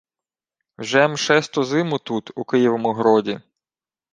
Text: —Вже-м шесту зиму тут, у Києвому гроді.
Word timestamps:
—Вже-м 0.77 1.17
шесту 1.17 1.63
зиму 1.63 1.99
тут, 1.99 2.31
у 2.35 2.43
Києвому 2.43 2.93
гроді. 2.93 3.41